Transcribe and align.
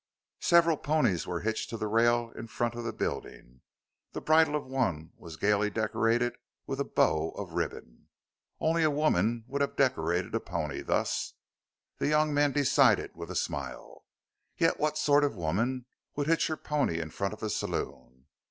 Several 0.41 0.77
ponies 0.77 1.27
were 1.27 1.41
hitched 1.41 1.69
to 1.69 1.77
the 1.77 1.85
rail 1.85 2.31
in 2.35 2.47
front 2.47 2.73
of 2.73 2.83
the 2.83 2.91
building; 2.91 3.61
the 4.13 4.19
bridle 4.19 4.55
of 4.55 4.65
one 4.65 5.11
was 5.15 5.37
gaily 5.37 5.69
decorated 5.69 6.35
with 6.65 6.79
a 6.79 6.83
bow 6.83 7.29
of 7.35 7.53
ribbon. 7.53 8.07
Only 8.59 8.81
a 8.81 8.89
woman 8.89 9.43
would 9.47 9.61
have 9.61 9.75
decorated 9.75 10.33
a 10.33 10.39
pony 10.39 10.81
thus, 10.81 11.33
the 11.99 12.07
young 12.07 12.33
man 12.33 12.51
decided 12.51 13.11
with 13.15 13.29
a 13.29 13.35
smile. 13.35 14.03
Yet 14.57 14.79
what 14.79 14.97
sort 14.97 15.23
of 15.23 15.35
woman 15.35 15.85
would 16.15 16.25
hitch 16.25 16.47
her 16.47 16.57
pony 16.57 16.99
in 16.99 17.11
front 17.11 17.35
of 17.35 17.43
a 17.43 17.49
saloon? 17.51 18.25